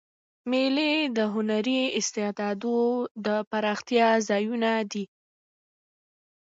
مېلې 0.51 0.91
د 1.17 1.19
هنري 1.33 1.81
استعدادو 1.99 2.79
د 3.25 3.27
پراختیا 3.49 4.07
ځایونه 4.29 4.71
دي. 4.91 5.05